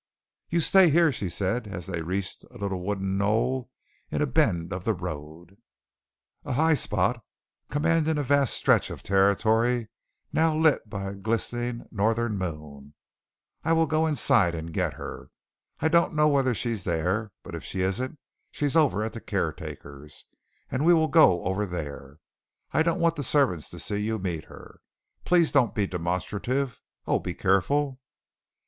[0.49, 3.69] "You stay here," she said, as they reached a little wooded knoll
[4.09, 5.57] in a bend of the road
[6.43, 7.23] a high spot
[7.69, 9.89] commanding a vast stretch of territory
[10.33, 12.95] now lit by a glistening northern moon.
[13.63, 15.29] "I'll go right inside and get her.
[15.81, 18.17] I don't know whether she's there, but if she isn't,
[18.49, 20.25] she's over at the caretaker's,
[20.71, 22.17] and we'll go over there.
[22.71, 24.81] I don't want the servants to see you meet her.
[25.25, 26.81] Please don't be demonstrative.
[27.05, 27.99] Oh, be careful!"